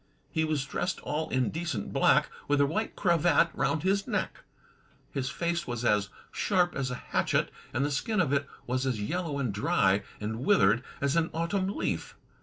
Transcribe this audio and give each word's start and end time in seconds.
He 0.31 0.43
was 0.43 0.65
dressed 0.65 0.99
all 1.01 1.29
in 1.29 1.51
decent 1.51 1.93
black, 1.93 2.31
with 2.47 2.59
a 2.59 2.65
white 2.65 2.95
cravat 2.95 3.55
roimd 3.55 3.83
his 3.83 4.07
neck. 4.07 4.39
His 5.11 5.29
face 5.29 5.67
was 5.67 5.85
as 5.85 6.09
sharp 6.31 6.75
as 6.75 6.89
a 6.89 6.95
hatchet, 6.95 7.51
and 7.71 7.85
the 7.85 7.91
skin 7.91 8.19
of 8.19 8.33
it 8.33 8.47
was 8.65 8.87
as 8.87 8.99
yel 8.99 9.25
low 9.29 9.37
and 9.37 9.53
dry 9.53 10.01
and 10.19 10.39
withered 10.39 10.81
as 11.01 11.15
an 11.15 11.29
autumn 11.35 11.67
leaf. 11.77 12.15